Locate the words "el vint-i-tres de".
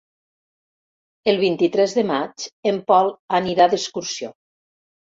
1.33-2.07